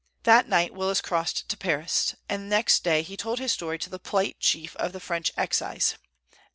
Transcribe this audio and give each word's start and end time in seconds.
That 0.23 0.49
night 0.49 0.73
Willis 0.73 0.99
crossed 0.99 1.47
to 1.47 1.55
Paris, 1.55 2.15
and 2.27 2.49
next 2.49 2.83
day 2.83 3.03
he 3.03 3.15
told 3.15 3.37
his 3.37 3.51
story 3.51 3.77
to 3.77 3.89
the 3.91 3.99
polite 3.99 4.39
chief 4.39 4.75
of 4.77 4.93
the 4.93 4.99
French 4.99 5.31
Excise. 5.37 5.93